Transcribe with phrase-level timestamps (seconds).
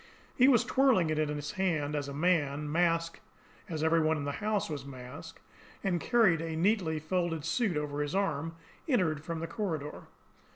[0.35, 3.19] He was twirling it in his hand, as a man, masked
[3.69, 5.39] as every one in the house was masked,
[5.83, 8.55] and carrying a neatly folded suit over his arm,
[8.87, 10.07] entered from the corridor.